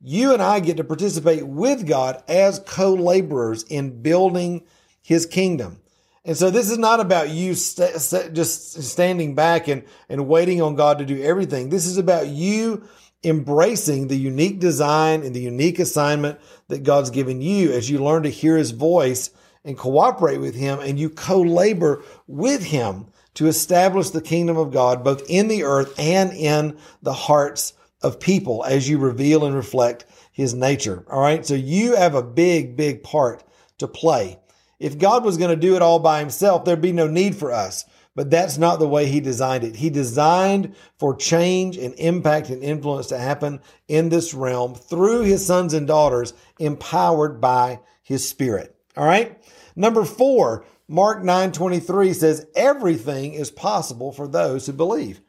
you 0.00 0.32
and 0.32 0.40
I 0.40 0.60
get 0.60 0.76
to 0.76 0.84
participate 0.84 1.44
with 1.44 1.84
God 1.84 2.22
as 2.28 2.60
co 2.64 2.94
laborers 2.94 3.64
in 3.64 4.02
building 4.02 4.62
his 5.02 5.26
kingdom. 5.26 5.80
And 6.24 6.36
so 6.36 6.48
this 6.48 6.70
is 6.70 6.78
not 6.78 7.00
about 7.00 7.28
you 7.30 7.54
st- 7.54 8.00
st- 8.00 8.32
just 8.32 8.80
standing 8.80 9.34
back 9.34 9.66
and, 9.66 9.82
and 10.08 10.28
waiting 10.28 10.62
on 10.62 10.76
God 10.76 10.98
to 10.98 11.04
do 11.04 11.20
everything. 11.20 11.70
This 11.70 11.86
is 11.86 11.98
about 11.98 12.28
you 12.28 12.88
embracing 13.24 14.06
the 14.06 14.16
unique 14.16 14.60
design 14.60 15.24
and 15.24 15.34
the 15.34 15.40
unique 15.40 15.80
assignment 15.80 16.38
that 16.68 16.84
God's 16.84 17.10
given 17.10 17.42
you 17.42 17.72
as 17.72 17.90
you 17.90 17.98
learn 17.98 18.22
to 18.22 18.30
hear 18.30 18.56
his 18.56 18.70
voice 18.70 19.30
and 19.64 19.76
cooperate 19.76 20.38
with 20.38 20.54
him 20.54 20.80
and 20.80 20.98
you 20.98 21.10
co-labor 21.10 22.02
with 22.26 22.64
him 22.64 23.06
to 23.34 23.46
establish 23.46 24.10
the 24.10 24.22
kingdom 24.22 24.56
of 24.56 24.72
God 24.72 25.04
both 25.04 25.22
in 25.28 25.48
the 25.48 25.64
earth 25.64 25.94
and 25.98 26.32
in 26.32 26.78
the 27.02 27.12
hearts 27.12 27.74
of 28.02 28.20
people 28.20 28.64
as 28.64 28.88
you 28.88 28.98
reveal 28.98 29.44
and 29.44 29.54
reflect 29.54 30.06
his 30.32 30.54
nature. 30.54 31.04
All 31.10 31.20
right. 31.20 31.44
So 31.44 31.54
you 31.54 31.96
have 31.96 32.14
a 32.14 32.22
big, 32.22 32.76
big 32.76 33.02
part 33.02 33.44
to 33.78 33.86
play. 33.86 34.38
If 34.78 34.98
God 34.98 35.24
was 35.24 35.36
going 35.36 35.50
to 35.50 35.56
do 35.56 35.76
it 35.76 35.82
all 35.82 35.98
by 35.98 36.20
himself, 36.20 36.64
there'd 36.64 36.80
be 36.80 36.92
no 36.92 37.06
need 37.06 37.36
for 37.36 37.52
us. 37.52 37.84
But 38.16 38.30
that's 38.30 38.58
not 38.58 38.78
the 38.78 38.88
way 38.88 39.06
he 39.06 39.20
designed 39.20 39.62
it. 39.62 39.76
He 39.76 39.88
designed 39.88 40.74
for 40.98 41.14
change 41.14 41.76
and 41.76 41.94
impact 41.94 42.48
and 42.48 42.62
influence 42.62 43.06
to 43.08 43.18
happen 43.18 43.60
in 43.86 44.08
this 44.08 44.34
realm 44.34 44.74
through 44.74 45.22
his 45.22 45.46
sons 45.46 45.74
and 45.74 45.86
daughters 45.86 46.34
empowered 46.58 47.40
by 47.40 47.80
his 48.02 48.28
spirit. 48.28 48.74
All 48.96 49.06
right. 49.06 49.40
Number 49.76 50.04
four, 50.04 50.64
Mark 50.88 51.22
9 51.22 51.52
23 51.52 52.12
says, 52.12 52.46
everything 52.56 53.34
is 53.34 53.50
possible 53.50 54.12
for 54.12 54.26
those 54.26 54.66
who 54.66 54.72
believe. 54.72 55.20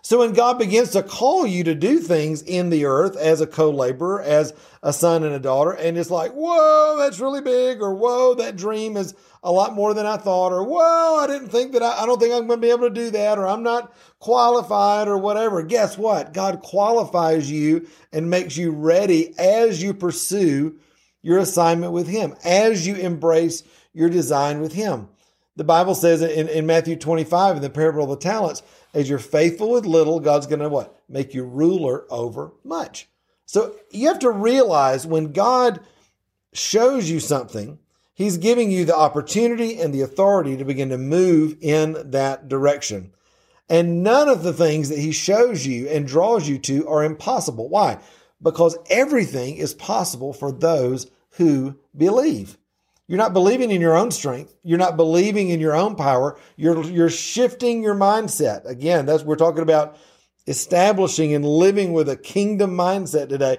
So 0.00 0.20
when 0.20 0.32
God 0.32 0.58
begins 0.58 0.92
to 0.92 1.02
call 1.02 1.46
you 1.46 1.64
to 1.64 1.74
do 1.74 1.98
things 1.98 2.40
in 2.42 2.70
the 2.70 2.84
earth 2.86 3.16
as 3.16 3.40
a 3.40 3.46
co-laborer, 3.46 4.22
as 4.22 4.54
a 4.82 4.92
son 4.92 5.24
and 5.24 5.34
a 5.34 5.40
daughter, 5.40 5.72
and 5.72 5.98
it's 5.98 6.10
like, 6.10 6.32
whoa, 6.32 6.96
that's 6.98 7.18
really 7.18 7.40
big, 7.40 7.82
or 7.82 7.92
whoa, 7.94 8.34
that 8.36 8.56
dream 8.56 8.96
is 8.96 9.14
a 9.42 9.52
lot 9.52 9.74
more 9.74 9.92
than 9.92 10.06
I 10.06 10.16
thought, 10.16 10.52
or 10.52 10.62
whoa, 10.62 11.16
I 11.16 11.26
didn't 11.26 11.48
think 11.48 11.72
that 11.72 11.82
I, 11.82 12.02
I 12.02 12.06
don't 12.06 12.18
think 12.18 12.32
I'm 12.32 12.46
going 12.46 12.60
to 12.60 12.66
be 12.66 12.70
able 12.70 12.88
to 12.88 12.94
do 12.94 13.10
that, 13.10 13.38
or 13.38 13.46
I'm 13.46 13.62
not 13.62 13.92
qualified, 14.18 15.08
or 15.08 15.18
whatever. 15.18 15.62
Guess 15.62 15.98
what? 15.98 16.32
God 16.32 16.62
qualifies 16.62 17.50
you 17.50 17.86
and 18.12 18.30
makes 18.30 18.56
you 18.56 18.70
ready 18.70 19.34
as 19.38 19.82
you 19.82 19.92
pursue 19.92 20.78
your 21.22 21.38
assignment 21.38 21.92
with 21.92 22.08
Him, 22.08 22.34
as 22.44 22.86
you 22.86 22.94
embrace 22.94 23.64
your 23.92 24.08
design 24.08 24.60
with 24.60 24.72
Him. 24.72 25.08
The 25.56 25.64
Bible 25.64 25.94
says 25.94 26.22
in, 26.22 26.48
in 26.48 26.66
Matthew 26.66 26.96
25 26.96 27.56
in 27.56 27.62
the 27.62 27.70
parable 27.70 28.04
of 28.04 28.10
the 28.10 28.16
talents, 28.16 28.62
as 28.94 29.08
you're 29.08 29.18
faithful 29.18 29.72
with 29.72 29.86
little, 29.86 30.20
God's 30.20 30.46
going 30.46 30.60
to 30.60 30.68
what? 30.68 31.00
Make 31.08 31.34
you 31.34 31.44
ruler 31.44 32.04
over 32.10 32.52
much. 32.62 33.08
So 33.44 33.74
you 33.90 34.08
have 34.08 34.20
to 34.20 34.30
realize 34.30 35.06
when 35.06 35.32
God 35.32 35.80
shows 36.52 37.10
you 37.10 37.20
something, 37.20 37.78
He's 38.14 38.36
giving 38.36 38.70
you 38.70 38.84
the 38.84 38.96
opportunity 38.96 39.78
and 39.78 39.94
the 39.94 40.00
authority 40.00 40.56
to 40.56 40.64
begin 40.64 40.88
to 40.88 40.98
move 40.98 41.56
in 41.60 42.10
that 42.10 42.48
direction. 42.48 43.12
And 43.68 44.02
none 44.02 44.28
of 44.28 44.42
the 44.42 44.52
things 44.52 44.88
that 44.88 44.98
He 44.98 45.12
shows 45.12 45.66
you 45.66 45.88
and 45.88 46.06
draws 46.06 46.48
you 46.48 46.58
to 46.58 46.88
are 46.88 47.04
impossible. 47.04 47.68
Why? 47.68 47.98
Because 48.40 48.78
everything 48.88 49.56
is 49.56 49.74
possible 49.74 50.32
for 50.32 50.52
those 50.52 51.10
who 51.32 51.76
believe. 51.96 52.56
You're 53.08 53.18
not 53.18 53.32
believing 53.32 53.70
in 53.70 53.80
your 53.80 53.96
own 53.96 54.10
strength. 54.10 54.54
You're 54.62 54.78
not 54.78 54.96
believing 54.98 55.48
in 55.48 55.60
your 55.60 55.74
own 55.74 55.96
power. 55.96 56.38
You're, 56.56 56.84
you're 56.84 57.08
shifting 57.08 57.82
your 57.82 57.94
mindset. 57.94 58.66
Again, 58.66 59.06
that's 59.06 59.22
we're 59.22 59.36
talking 59.36 59.62
about 59.62 59.96
establishing 60.46 61.34
and 61.34 61.44
living 61.44 61.94
with 61.94 62.08
a 62.08 62.16
kingdom 62.16 62.76
mindset 62.76 63.30
today. 63.30 63.58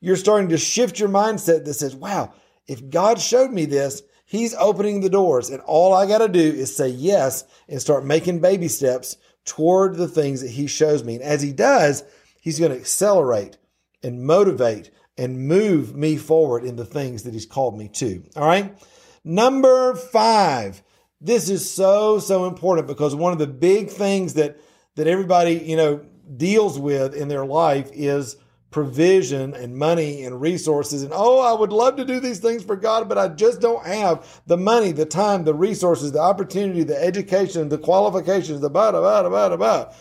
You're 0.00 0.16
starting 0.16 0.48
to 0.50 0.58
shift 0.58 0.98
your 0.98 1.08
mindset 1.08 1.64
that 1.64 1.74
says, 1.74 1.94
wow, 1.94 2.32
if 2.66 2.90
God 2.90 3.20
showed 3.20 3.52
me 3.52 3.64
this, 3.66 4.02
He's 4.24 4.54
opening 4.54 5.00
the 5.00 5.08
doors. 5.08 5.48
And 5.48 5.62
all 5.62 5.94
I 5.94 6.06
got 6.06 6.18
to 6.18 6.28
do 6.28 6.40
is 6.40 6.74
say 6.76 6.88
yes 6.88 7.44
and 7.68 7.80
start 7.80 8.04
making 8.04 8.40
baby 8.40 8.68
steps 8.68 9.16
toward 9.44 9.96
the 9.96 10.08
things 10.08 10.42
that 10.42 10.50
He 10.50 10.66
shows 10.66 11.02
me. 11.02 11.14
And 11.14 11.24
as 11.24 11.40
He 11.40 11.52
does, 11.52 12.04
He's 12.40 12.58
going 12.58 12.72
to 12.72 12.78
accelerate 12.78 13.56
and 14.02 14.24
motivate 14.24 14.90
and 15.16 15.48
move 15.48 15.96
me 15.96 16.16
forward 16.16 16.64
in 16.64 16.76
the 16.76 16.84
things 16.84 17.24
that 17.24 17.34
He's 17.34 17.46
called 17.46 17.76
me 17.76 17.88
to. 17.94 18.22
All 18.36 18.46
right. 18.46 18.76
Number 19.24 19.94
five. 19.94 20.82
This 21.20 21.48
is 21.48 21.68
so, 21.68 22.20
so 22.20 22.46
important 22.46 22.86
because 22.86 23.12
one 23.12 23.32
of 23.32 23.40
the 23.40 23.48
big 23.48 23.90
things 23.90 24.34
that, 24.34 24.60
that 24.94 25.08
everybody, 25.08 25.54
you 25.54 25.76
know, 25.76 26.04
deals 26.36 26.78
with 26.78 27.14
in 27.14 27.26
their 27.26 27.44
life 27.44 27.90
is 27.92 28.36
provision 28.70 29.54
and 29.54 29.76
money 29.76 30.24
and 30.24 30.40
resources. 30.40 31.02
And 31.02 31.12
oh, 31.14 31.40
I 31.40 31.58
would 31.58 31.72
love 31.72 31.96
to 31.96 32.04
do 32.04 32.20
these 32.20 32.38
things 32.38 32.62
for 32.62 32.76
God, 32.76 33.08
but 33.08 33.18
I 33.18 33.28
just 33.28 33.60
don't 33.60 33.84
have 33.84 34.42
the 34.46 34.58
money, 34.58 34.92
the 34.92 35.06
time, 35.06 35.44
the 35.44 35.54
resources, 35.54 36.12
the 36.12 36.20
opportunity, 36.20 36.84
the 36.84 37.02
education, 37.02 37.68
the 37.68 37.78
qualifications, 37.78 38.60
the 38.60 38.70
blah, 38.70 38.92
blah, 38.92 39.28
blah, 39.28 39.48
blah, 39.48 39.56
blah. 39.56 39.92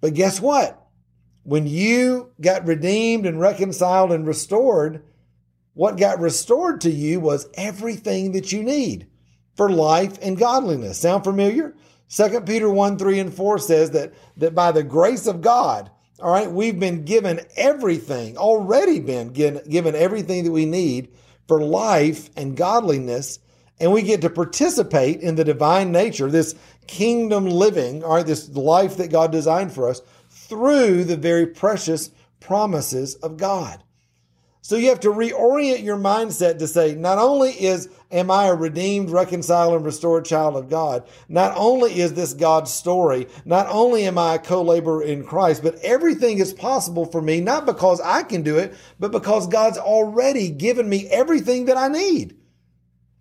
But 0.00 0.14
guess 0.14 0.40
what? 0.40 0.79
When 1.50 1.66
you 1.66 2.30
got 2.40 2.68
redeemed 2.68 3.26
and 3.26 3.40
reconciled 3.40 4.12
and 4.12 4.24
restored, 4.24 5.02
what 5.74 5.98
got 5.98 6.20
restored 6.20 6.82
to 6.82 6.90
you 6.92 7.18
was 7.18 7.48
everything 7.54 8.30
that 8.32 8.52
you 8.52 8.62
need 8.62 9.08
for 9.56 9.68
life 9.68 10.16
and 10.22 10.38
godliness. 10.38 11.00
Sound 11.00 11.24
familiar? 11.24 11.74
2 12.08 12.42
Peter 12.42 12.70
1, 12.70 12.98
3, 12.98 13.18
and 13.18 13.34
4 13.34 13.58
says 13.58 13.90
that, 13.90 14.14
that 14.36 14.54
by 14.54 14.70
the 14.70 14.84
grace 14.84 15.26
of 15.26 15.40
God, 15.40 15.90
all 16.20 16.30
right, 16.30 16.48
we've 16.48 16.78
been 16.78 17.04
given 17.04 17.40
everything, 17.56 18.36
already 18.36 19.00
been 19.00 19.32
given, 19.32 19.68
given 19.68 19.96
everything 19.96 20.44
that 20.44 20.52
we 20.52 20.66
need 20.66 21.08
for 21.48 21.60
life 21.60 22.30
and 22.36 22.56
godliness, 22.56 23.40
and 23.80 23.92
we 23.92 24.02
get 24.02 24.20
to 24.20 24.30
participate 24.30 25.20
in 25.20 25.34
the 25.34 25.42
divine 25.42 25.90
nature, 25.90 26.30
this 26.30 26.54
kingdom 26.86 27.46
living, 27.46 28.04
all 28.04 28.14
right, 28.14 28.26
this 28.26 28.48
life 28.50 28.98
that 28.98 29.10
God 29.10 29.32
designed 29.32 29.72
for 29.72 29.88
us 29.88 30.00
through 30.50 31.04
the 31.04 31.16
very 31.16 31.46
precious 31.46 32.10
promises 32.40 33.14
of 33.14 33.38
God. 33.38 33.82
So 34.62 34.76
you 34.76 34.90
have 34.90 35.00
to 35.00 35.08
reorient 35.08 35.82
your 35.82 35.96
mindset 35.96 36.58
to 36.58 36.68
say, 36.68 36.94
not 36.94 37.16
only 37.16 37.50
is 37.50 37.88
am 38.10 38.30
I 38.30 38.48
a 38.48 38.54
redeemed, 38.54 39.08
reconciled, 39.08 39.74
and 39.74 39.84
restored 39.84 40.26
child 40.26 40.56
of 40.56 40.68
God, 40.68 41.08
not 41.28 41.54
only 41.56 41.98
is 41.98 42.12
this 42.12 42.34
God's 42.34 42.70
story, 42.70 43.26
not 43.46 43.66
only 43.70 44.04
am 44.04 44.18
I 44.18 44.34
a 44.34 44.38
co-laborer 44.38 45.02
in 45.02 45.24
Christ, 45.24 45.62
but 45.62 45.76
everything 45.76 46.38
is 46.38 46.52
possible 46.52 47.06
for 47.06 47.22
me, 47.22 47.40
not 47.40 47.64
because 47.64 48.00
I 48.02 48.22
can 48.22 48.42
do 48.42 48.58
it, 48.58 48.74
but 48.98 49.12
because 49.12 49.46
God's 49.46 49.78
already 49.78 50.50
given 50.50 50.88
me 50.88 51.08
everything 51.08 51.64
that 51.64 51.78
I 51.78 51.88
need. 51.88 52.36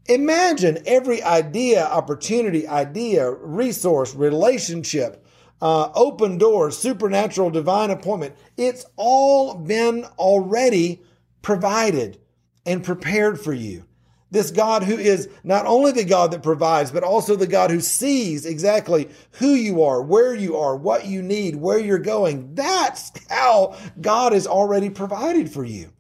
Imagine 0.08 0.80
every 0.86 1.24
idea, 1.24 1.86
opportunity, 1.86 2.68
idea, 2.68 3.32
resource, 3.32 4.14
relationship, 4.14 5.26
uh, 5.62 5.90
open 5.94 6.38
doors, 6.38 6.78
supernatural 6.78 7.50
divine 7.50 7.90
appointment. 7.92 8.36
It's 8.58 8.86
all 8.96 9.56
been 9.56 10.06
already 10.18 11.02
provided 11.42 12.20
and 12.66 12.84
prepared 12.84 13.40
for 13.40 13.54
you. 13.54 13.86
This 14.32 14.52
God 14.52 14.84
who 14.84 14.96
is 14.96 15.28
not 15.44 15.66
only 15.66 15.92
the 15.92 16.04
God 16.04 16.32
that 16.32 16.44
provides, 16.44 16.92
but 16.92 17.04
also 17.04 17.36
the 17.36 17.48
God 17.48 17.72
who 17.72 17.80
sees 17.80 18.46
exactly 18.46 19.10
who 19.32 19.54
you 19.54 19.82
are, 19.84 20.04
where 20.04 20.36
you 20.36 20.56
are, 20.58 20.76
what 20.76 21.08
you 21.08 21.24
need, 21.24 21.56
where 21.56 21.80
you're 21.80 21.98
going. 21.98 22.54
That's 22.54 23.12
how 23.28 23.76
God 24.00 24.34
has 24.34 24.46
already 24.46 24.92
provided 24.92 25.52
for 25.52 25.66
you. 25.66 25.92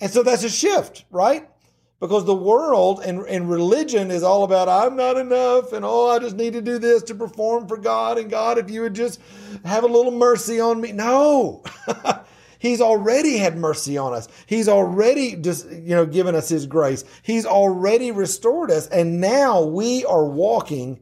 And 0.00 0.10
so 0.10 0.24
that's 0.24 0.42
a 0.42 0.48
shift, 0.48 1.04
right? 1.10 1.48
Because 2.00 2.24
the 2.24 2.34
world 2.34 3.00
and, 3.04 3.26
and 3.26 3.50
religion 3.50 4.12
is 4.12 4.22
all 4.22 4.44
about, 4.44 4.68
I'm 4.68 4.94
not 4.94 5.16
enough, 5.16 5.72
and 5.72 5.84
oh, 5.84 6.08
I 6.08 6.20
just 6.20 6.36
need 6.36 6.52
to 6.52 6.62
do 6.62 6.78
this 6.78 7.02
to 7.04 7.14
perform 7.14 7.66
for 7.66 7.76
God. 7.76 8.18
And 8.18 8.30
God, 8.30 8.56
if 8.56 8.70
you 8.70 8.82
would 8.82 8.94
just 8.94 9.20
have 9.64 9.82
a 9.82 9.88
little 9.88 10.12
mercy 10.12 10.60
on 10.60 10.80
me. 10.80 10.92
No. 10.92 11.64
He's 12.60 12.80
already 12.80 13.38
had 13.38 13.56
mercy 13.56 13.96
on 13.96 14.12
us. 14.14 14.28
He's 14.46 14.68
already 14.68 15.36
just, 15.36 15.70
you 15.70 15.94
know, 15.94 16.06
given 16.06 16.34
us 16.34 16.48
his 16.48 16.66
grace. 16.66 17.04
He's 17.22 17.46
already 17.46 18.10
restored 18.10 18.72
us. 18.72 18.88
And 18.88 19.20
now 19.20 19.62
we 19.62 20.04
are 20.04 20.24
walking 20.24 20.98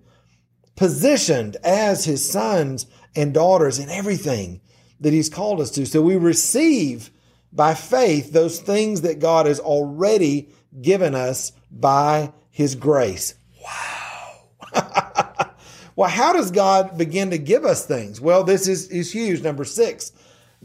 positioned 0.77 1.57
as 1.65 2.05
his 2.05 2.31
sons 2.31 2.87
and 3.15 3.33
daughters 3.33 3.79
in 3.79 3.89
everything 3.89 4.61
that 5.01 5.15
he's 5.15 5.31
called 5.31 5.61
us 5.61 5.71
to. 5.73 5.87
So 5.87 6.03
we 6.03 6.17
receive 6.17 7.11
by 7.53 7.73
faith 7.73 8.33
those 8.33 8.61
things 8.61 9.01
that 9.01 9.19
God 9.19 9.47
has 9.47 9.59
already 9.59 10.51
given 10.81 11.15
us 11.15 11.53
by 11.71 12.33
his 12.51 12.75
grace. 12.75 13.35
Wow. 13.65 15.51
well, 15.97 16.09
how 16.09 16.33
does 16.33 16.51
God 16.51 16.97
begin 16.97 17.31
to 17.31 17.39
give 17.39 17.65
us 17.65 17.87
things? 17.87 18.21
Well, 18.21 18.45
this 18.45 18.69
is, 18.69 18.89
is 18.89 19.13
huge. 19.13 19.43
Number 19.43 19.65
six, 19.65 20.13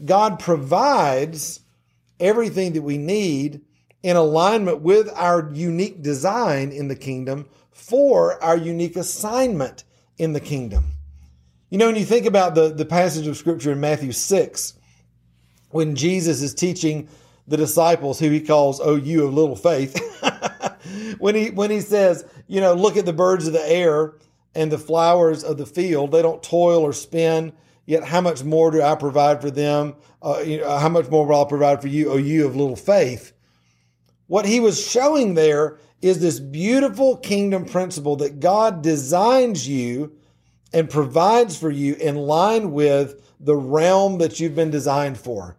God 0.04 0.38
provides 0.38 1.60
everything 2.18 2.72
that 2.72 2.82
we 2.82 2.98
need 2.98 3.62
in 4.02 4.16
alignment 4.16 4.80
with 4.80 5.10
our 5.14 5.50
unique 5.52 6.02
design 6.02 6.72
in 6.72 6.88
the 6.88 6.96
kingdom 6.96 7.46
for 7.70 8.42
our 8.42 8.56
unique 8.56 8.96
assignment 8.96 9.84
in 10.18 10.32
the 10.32 10.40
kingdom. 10.40 10.92
You 11.70 11.78
know, 11.78 11.86
when 11.86 11.96
you 11.96 12.04
think 12.04 12.26
about 12.26 12.54
the, 12.54 12.68
the 12.68 12.84
passage 12.84 13.26
of 13.26 13.36
scripture 13.36 13.72
in 13.72 13.80
Matthew 13.80 14.12
6, 14.12 14.74
when 15.70 15.96
Jesus 15.96 16.42
is 16.42 16.52
teaching 16.52 17.08
the 17.46 17.56
disciples 17.56 18.18
who 18.18 18.30
he 18.30 18.40
calls, 18.40 18.80
Oh, 18.80 18.96
you 18.96 19.26
of 19.26 19.34
little 19.34 19.56
faith, 19.56 19.98
when 21.18 21.34
he 21.34 21.50
when 21.50 21.70
he 21.70 21.80
says, 21.80 22.24
you 22.46 22.60
know, 22.60 22.74
look 22.74 22.96
at 22.96 23.06
the 23.06 23.12
birds 23.12 23.46
of 23.46 23.52
the 23.52 23.70
air 23.70 24.14
and 24.54 24.70
the 24.70 24.78
flowers 24.78 25.42
of 25.44 25.58
the 25.58 25.66
field, 25.66 26.12
they 26.12 26.22
don't 26.22 26.42
toil 26.42 26.82
or 26.82 26.92
spin 26.92 27.52
Yet 27.84 28.04
how 28.04 28.20
much 28.20 28.44
more 28.44 28.70
do 28.70 28.80
I 28.80 28.94
provide 28.94 29.40
for 29.40 29.50
them? 29.50 29.96
Uh, 30.22 30.42
you 30.44 30.58
know, 30.58 30.78
how 30.78 30.88
much 30.88 31.08
more 31.08 31.26
will 31.26 31.44
I 31.44 31.48
provide 31.48 31.80
for 31.80 31.88
you, 31.88 32.12
O 32.12 32.16
you 32.16 32.46
of 32.46 32.54
little 32.54 32.76
faith? 32.76 33.32
What 34.28 34.46
he 34.46 34.60
was 34.60 34.84
showing 34.84 35.34
there 35.34 35.78
is 36.00 36.20
this 36.20 36.38
beautiful 36.38 37.16
kingdom 37.16 37.64
principle 37.64 38.16
that 38.16 38.40
God 38.40 38.82
designs 38.82 39.68
you 39.68 40.12
and 40.72 40.88
provides 40.88 41.58
for 41.58 41.70
you 41.70 41.94
in 41.94 42.16
line 42.16 42.72
with 42.72 43.20
the 43.40 43.56
realm 43.56 44.18
that 44.18 44.38
you've 44.38 44.54
been 44.54 44.70
designed 44.70 45.18
for. 45.18 45.56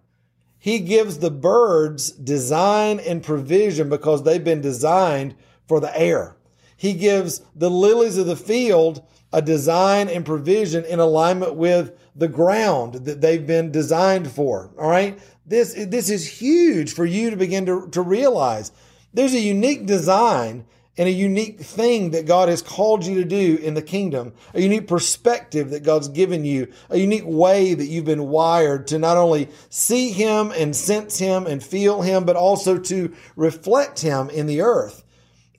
He 0.64 0.80
gives 0.80 1.18
the 1.18 1.30
birds 1.30 2.10
design 2.10 3.02
and 3.02 3.22
provision 3.22 3.90
because 3.90 4.24
they've 4.24 4.42
been 4.42 4.62
designed 4.62 5.36
for 5.68 5.82
the 5.82 5.94
air. 6.00 6.38
He 6.78 6.94
gives 6.94 7.42
the 7.54 7.70
lilies 7.70 8.18
of 8.18 8.28
the 8.28 8.38
field 8.38 9.06
a 9.34 9.42
design 9.42 10.08
and 10.08 10.26
provision 10.26 10.86
in 10.86 11.02
alignment 11.02 11.56
with 11.56 11.92
the 12.16 12.30
ground 12.30 12.94
that 13.04 13.20
they've 13.20 13.46
been 13.46 13.74
designed 13.74 14.32
for. 14.32 14.72
All 14.80 14.90
right. 14.90 15.20
This, 15.46 15.74
this 15.74 16.10
is 16.10 16.26
huge 16.40 16.94
for 16.94 17.04
you 17.04 17.30
to 17.30 17.36
begin 17.36 17.66
to, 17.66 17.90
to 17.90 18.02
realize. 18.02 18.72
There's 19.14 19.34
a 19.34 19.42
unique 19.42 19.86
design 19.86 20.66
and 20.98 21.10
a 21.10 21.12
unique 21.12 21.60
thing 21.60 22.12
that 22.12 22.28
God 22.28 22.50
has 22.50 22.62
called 22.62 23.04
you 23.04 23.16
to 23.16 23.26
do 23.26 23.58
in 23.58 23.74
the 23.74 23.82
kingdom, 23.82 24.34
a 24.54 24.62
unique 24.62 24.88
perspective 24.88 25.72
that 25.72 25.84
God's 25.84 26.08
given 26.08 26.46
you, 26.46 26.72
a 26.90 26.98
unique 26.98 27.26
way 27.26 27.74
that 27.74 27.86
you've 27.86 28.06
been 28.06 28.28
wired 28.28 28.88
to 28.88 29.00
not 29.00 29.18
only 29.18 29.50
see 29.70 30.12
Him 30.12 30.52
and 30.52 30.76
sense 30.76 31.18
Him 31.18 31.48
and 31.48 31.64
feel 31.64 32.02
Him, 32.04 32.26
but 32.26 32.36
also 32.36 32.78
to 32.78 33.14
reflect 33.36 34.02
Him 34.02 34.30
in 34.30 34.46
the 34.46 34.62
earth. 34.62 35.04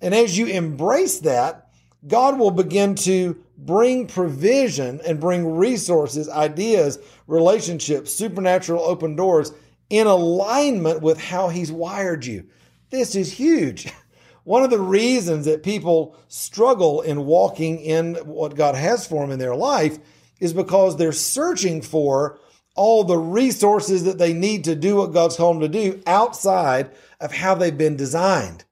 And 0.01 0.15
as 0.15 0.39
you 0.39 0.47
embrace 0.47 1.19
that, 1.21 1.69
God 2.07 2.39
will 2.39 2.53
begin 2.53 2.95
to 2.97 3.37
bring 3.59 4.07
provision 4.07 5.01
and 5.05 5.19
bring 5.19 5.57
resources, 5.57 6.29
ideas, 6.29 6.99
relationships, 7.27 8.13
supernatural 8.13 8.85
open 8.85 9.17
doors 9.17 9.53
in 9.91 10.07
alignment 10.07 11.03
with 11.03 11.19
how 11.19 11.49
He's 11.49 11.73
wired 11.73 12.25
you. 12.25 12.47
This 12.91 13.17
is 13.17 13.33
huge. 13.33 13.93
One 14.45 14.63
of 14.63 14.71
the 14.71 14.81
reasons 14.81 15.47
that 15.47 15.63
people 15.63 16.17
struggle 16.29 17.01
in 17.01 17.25
walking 17.25 17.81
in 17.81 18.15
what 18.27 18.57
God 18.57 18.75
has 18.75 19.07
for 19.07 19.23
them 19.23 19.31
in 19.31 19.39
their 19.39 19.57
life 19.57 19.99
is 20.39 20.53
because 20.53 20.97
they're 20.97 21.13
searching 21.13 21.81
for 21.81 22.39
all 22.77 23.05
the 23.05 23.19
resources 23.19 24.05
that 24.05 24.19
they 24.19 24.33
need 24.33 24.65
to 24.65 24.75
do 24.75 24.97
what 24.97 25.13
God's 25.13 25.37
called 25.37 25.63
them 25.63 25.73
to 25.73 25.79
do 25.91 26.03
outside 26.07 26.91
of 27.21 27.33
how 27.33 27.55
they've 27.55 27.77
been 27.77 27.97
designed. 27.97 28.65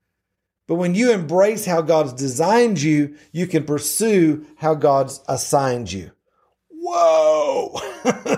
But 0.66 0.74
when 0.74 0.94
you 0.94 1.12
embrace 1.12 1.64
how 1.64 1.82
God's 1.82 2.12
designed 2.12 2.80
you, 2.80 3.16
you 3.32 3.46
can 3.46 3.64
pursue 3.64 4.46
how 4.56 4.74
God's 4.74 5.22
assigned 5.28 5.92
you. 5.92 6.10
Whoa! 6.68 7.78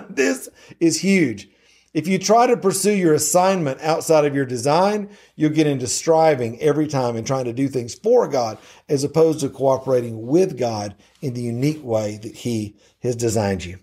this 0.10 0.48
is 0.80 1.00
huge. 1.00 1.48
If 1.94 2.08
you 2.08 2.18
try 2.18 2.48
to 2.48 2.56
pursue 2.56 2.92
your 2.92 3.14
assignment 3.14 3.80
outside 3.80 4.24
of 4.24 4.34
your 4.34 4.44
design, 4.44 5.08
you'll 5.36 5.50
get 5.50 5.68
into 5.68 5.86
striving 5.86 6.60
every 6.60 6.88
time 6.88 7.14
and 7.14 7.24
trying 7.24 7.44
to 7.44 7.52
do 7.52 7.68
things 7.68 7.94
for 7.94 8.26
God 8.26 8.58
as 8.88 9.04
opposed 9.04 9.40
to 9.40 9.48
cooperating 9.48 10.26
with 10.26 10.58
God 10.58 10.96
in 11.22 11.34
the 11.34 11.42
unique 11.42 11.84
way 11.84 12.18
that 12.18 12.34
He 12.34 12.74
has 13.02 13.14
designed 13.14 13.64
you. 13.64 13.78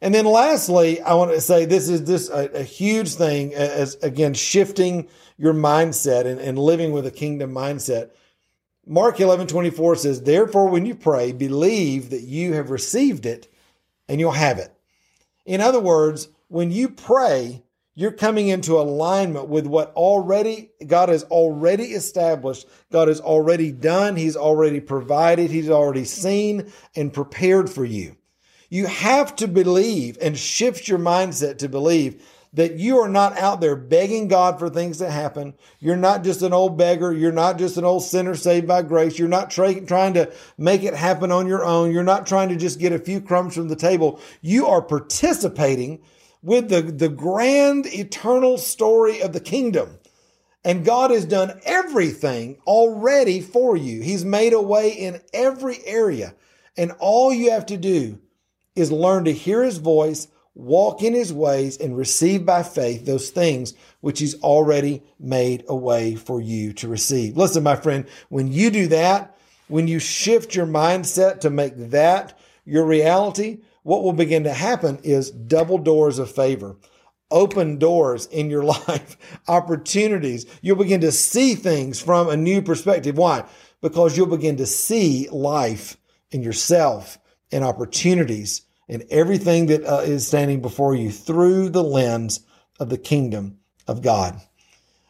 And 0.00 0.14
then 0.14 0.26
lastly, 0.26 1.00
I 1.00 1.14
want 1.14 1.32
to 1.32 1.40
say 1.40 1.64
this 1.64 1.88
is 1.88 2.04
this 2.04 2.30
a, 2.30 2.48
a 2.52 2.62
huge 2.62 3.14
thing 3.14 3.52
as 3.52 3.96
again 3.96 4.32
shifting 4.32 5.08
your 5.36 5.52
mindset 5.52 6.26
and, 6.26 6.40
and 6.40 6.56
living 6.56 6.92
with 6.92 7.04
a 7.04 7.10
kingdom 7.10 7.52
mindset. 7.52 8.10
Mark 8.86 9.20
11, 9.20 9.48
24 9.48 9.96
says, 9.96 10.22
Therefore, 10.22 10.68
when 10.68 10.86
you 10.86 10.94
pray, 10.94 11.32
believe 11.32 12.10
that 12.10 12.22
you 12.22 12.54
have 12.54 12.70
received 12.70 13.26
it 13.26 13.52
and 14.08 14.20
you'll 14.20 14.30
have 14.30 14.58
it. 14.58 14.72
In 15.44 15.60
other 15.60 15.80
words, 15.80 16.28
when 16.50 16.72
you 16.72 16.88
pray, 16.88 17.62
you're 17.94 18.10
coming 18.10 18.48
into 18.48 18.78
alignment 18.78 19.48
with 19.48 19.66
what 19.66 19.92
already 19.94 20.70
God 20.84 21.08
has 21.08 21.22
already 21.24 21.84
established. 21.92 22.66
God 22.90 23.06
has 23.06 23.20
already 23.20 23.70
done. 23.70 24.16
He's 24.16 24.36
already 24.36 24.80
provided. 24.80 25.50
He's 25.50 25.70
already 25.70 26.04
seen 26.04 26.72
and 26.96 27.12
prepared 27.12 27.70
for 27.70 27.84
you. 27.84 28.16
You 28.68 28.86
have 28.86 29.36
to 29.36 29.46
believe 29.46 30.18
and 30.20 30.36
shift 30.36 30.88
your 30.88 30.98
mindset 30.98 31.58
to 31.58 31.68
believe 31.68 32.22
that 32.52 32.76
you 32.76 32.98
are 32.98 33.08
not 33.08 33.38
out 33.38 33.60
there 33.60 33.76
begging 33.76 34.26
God 34.26 34.58
for 34.58 34.68
things 34.68 34.98
to 34.98 35.08
happen. 35.08 35.54
You're 35.78 35.96
not 35.96 36.24
just 36.24 36.42
an 36.42 36.52
old 36.52 36.76
beggar. 36.76 37.12
You're 37.12 37.30
not 37.30 37.58
just 37.58 37.76
an 37.76 37.84
old 37.84 38.02
sinner 38.02 38.34
saved 38.34 38.66
by 38.66 38.82
grace. 38.82 39.20
You're 39.20 39.28
not 39.28 39.52
tra- 39.52 39.80
trying 39.82 40.14
to 40.14 40.32
make 40.58 40.82
it 40.82 40.94
happen 40.94 41.30
on 41.30 41.46
your 41.46 41.64
own. 41.64 41.92
You're 41.92 42.02
not 42.02 42.26
trying 42.26 42.48
to 42.48 42.56
just 42.56 42.80
get 42.80 42.92
a 42.92 42.98
few 42.98 43.20
crumbs 43.20 43.54
from 43.54 43.68
the 43.68 43.76
table. 43.76 44.20
You 44.40 44.66
are 44.66 44.82
participating 44.82 46.02
with 46.42 46.68
the, 46.68 46.82
the 46.82 47.08
grand 47.08 47.86
eternal 47.86 48.58
story 48.58 49.20
of 49.20 49.32
the 49.32 49.40
kingdom. 49.40 49.98
And 50.64 50.84
God 50.84 51.10
has 51.10 51.24
done 51.24 51.58
everything 51.64 52.58
already 52.66 53.40
for 53.40 53.76
you. 53.76 54.02
He's 54.02 54.24
made 54.24 54.52
a 54.52 54.60
way 54.60 54.90
in 54.90 55.20
every 55.32 55.78
area. 55.86 56.34
And 56.76 56.92
all 56.98 57.32
you 57.32 57.50
have 57.50 57.66
to 57.66 57.76
do 57.76 58.18
is 58.74 58.92
learn 58.92 59.24
to 59.24 59.32
hear 59.32 59.62
his 59.62 59.78
voice, 59.78 60.28
walk 60.54 61.02
in 61.02 61.14
his 61.14 61.32
ways, 61.32 61.78
and 61.78 61.96
receive 61.96 62.44
by 62.44 62.62
faith 62.62 63.06
those 63.06 63.30
things 63.30 63.74
which 64.00 64.18
he's 64.18 64.40
already 64.42 65.02
made 65.18 65.64
a 65.68 65.74
way 65.74 66.14
for 66.14 66.40
you 66.40 66.72
to 66.74 66.88
receive. 66.88 67.36
Listen, 67.36 67.62
my 67.62 67.76
friend, 67.76 68.06
when 68.28 68.52
you 68.52 68.70
do 68.70 68.86
that, 68.88 69.36
when 69.68 69.88
you 69.88 69.98
shift 69.98 70.54
your 70.54 70.66
mindset 70.66 71.40
to 71.40 71.50
make 71.50 71.74
that 71.76 72.38
your 72.64 72.84
reality, 72.84 73.58
what 73.82 74.02
will 74.02 74.12
begin 74.12 74.44
to 74.44 74.52
happen 74.52 74.98
is 75.02 75.30
double 75.30 75.78
doors 75.78 76.18
of 76.18 76.30
favor 76.30 76.76
open 77.30 77.78
doors 77.78 78.26
in 78.26 78.50
your 78.50 78.64
life, 78.88 79.16
opportunities. 79.48 80.46
You'll 80.62 80.76
begin 80.76 81.00
to 81.02 81.12
see 81.12 81.54
things 81.54 82.00
from 82.00 82.28
a 82.28 82.36
new 82.36 82.62
perspective. 82.62 83.16
Why? 83.16 83.44
Because 83.80 84.16
you'll 84.16 84.26
begin 84.26 84.56
to 84.56 84.66
see 84.66 85.28
life 85.30 85.96
in 86.30 86.42
yourself 86.42 87.18
and 87.52 87.64
opportunities 87.64 88.62
and 88.88 89.04
everything 89.10 89.66
that 89.66 89.84
uh, 89.84 90.00
is 90.00 90.26
standing 90.26 90.60
before 90.60 90.94
you 90.94 91.10
through 91.10 91.70
the 91.70 91.82
lens 91.82 92.40
of 92.78 92.90
the 92.90 92.98
kingdom 92.98 93.58
of 93.86 94.02
God. 94.02 94.40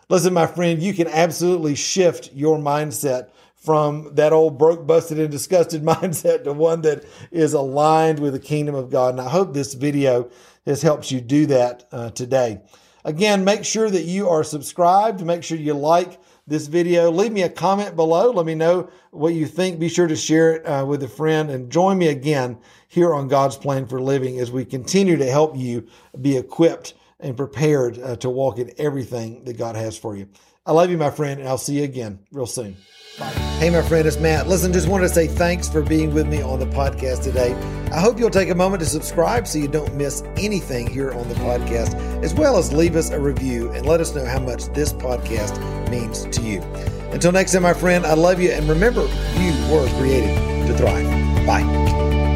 Listen, 0.08 0.34
my 0.34 0.46
friend, 0.46 0.82
you 0.82 0.92
can 0.92 1.06
absolutely 1.06 1.74
shift 1.74 2.32
your 2.32 2.58
mindset 2.58 3.30
from 3.60 4.14
that 4.14 4.32
old 4.32 4.58
broke, 4.58 4.86
busted, 4.86 5.18
and 5.18 5.30
disgusted 5.30 5.82
mindset 5.84 6.44
to 6.44 6.52
one 6.52 6.80
that 6.80 7.04
is 7.30 7.52
aligned 7.52 8.18
with 8.18 8.32
the 8.32 8.40
kingdom 8.40 8.74
of 8.74 8.90
God. 8.90 9.10
And 9.10 9.20
I 9.20 9.28
hope 9.28 9.52
this 9.52 9.74
video 9.74 10.30
has 10.66 10.82
helped 10.82 11.10
you 11.10 11.20
do 11.20 11.46
that 11.46 11.86
uh, 11.92 12.10
today. 12.10 12.60
Again, 13.04 13.44
make 13.44 13.64
sure 13.64 13.88
that 13.88 14.02
you 14.02 14.28
are 14.28 14.44
subscribed. 14.44 15.24
Make 15.24 15.42
sure 15.42 15.56
you 15.56 15.74
like 15.74 16.20
this 16.46 16.66
video. 16.66 17.10
Leave 17.10 17.32
me 17.32 17.42
a 17.42 17.48
comment 17.48 17.96
below. 17.96 18.30
Let 18.30 18.44
me 18.44 18.54
know 18.54 18.90
what 19.10 19.34
you 19.34 19.46
think. 19.46 19.78
Be 19.78 19.88
sure 19.88 20.06
to 20.06 20.16
share 20.16 20.56
it 20.56 20.64
uh, 20.64 20.84
with 20.84 21.02
a 21.02 21.08
friend 21.08 21.50
and 21.50 21.70
join 21.70 21.96
me 21.96 22.08
again 22.08 22.58
here 22.88 23.14
on 23.14 23.28
God's 23.28 23.56
Plan 23.56 23.86
for 23.86 24.00
Living 24.00 24.38
as 24.38 24.50
we 24.50 24.64
continue 24.64 25.16
to 25.16 25.30
help 25.30 25.56
you 25.56 25.86
be 26.20 26.36
equipped 26.36 26.94
and 27.22 27.36
prepared 27.36 27.98
uh, 27.98 28.16
to 28.16 28.30
walk 28.30 28.58
in 28.58 28.72
everything 28.78 29.44
that 29.44 29.58
God 29.58 29.76
has 29.76 29.98
for 29.98 30.16
you. 30.16 30.28
I 30.66 30.72
love 30.72 30.90
you, 30.90 30.98
my 30.98 31.10
friend, 31.10 31.40
and 31.40 31.48
I'll 31.48 31.58
see 31.58 31.78
you 31.78 31.84
again 31.84 32.20
real 32.32 32.46
soon. 32.46 32.76
Hey, 33.58 33.70
my 33.70 33.82
friend, 33.82 34.06
it's 34.06 34.18
Matt. 34.18 34.46
Listen, 34.46 34.72
just 34.72 34.88
wanted 34.88 35.08
to 35.08 35.14
say 35.14 35.26
thanks 35.26 35.68
for 35.68 35.82
being 35.82 36.14
with 36.14 36.26
me 36.26 36.40
on 36.40 36.58
the 36.58 36.66
podcast 36.66 37.22
today. 37.22 37.54
I 37.92 38.00
hope 38.00 38.18
you'll 38.18 38.30
take 38.30 38.48
a 38.48 38.54
moment 38.54 38.80
to 38.82 38.88
subscribe 38.88 39.46
so 39.46 39.58
you 39.58 39.68
don't 39.68 39.94
miss 39.96 40.22
anything 40.36 40.86
here 40.86 41.12
on 41.12 41.28
the 41.28 41.34
podcast, 41.36 41.94
as 42.22 42.32
well 42.32 42.56
as 42.56 42.72
leave 42.72 42.96
us 42.96 43.10
a 43.10 43.20
review 43.20 43.70
and 43.72 43.84
let 43.84 44.00
us 44.00 44.14
know 44.14 44.24
how 44.24 44.38
much 44.38 44.66
this 44.72 44.92
podcast 44.92 45.60
means 45.90 46.24
to 46.36 46.42
you. 46.42 46.62
Until 47.12 47.32
next 47.32 47.52
time, 47.52 47.62
my 47.62 47.74
friend, 47.74 48.06
I 48.06 48.14
love 48.14 48.40
you. 48.40 48.50
And 48.52 48.68
remember, 48.68 49.02
you 49.02 49.72
were 49.72 49.86
created 49.98 50.36
to 50.68 50.76
thrive. 50.78 51.46
Bye. 51.46 52.29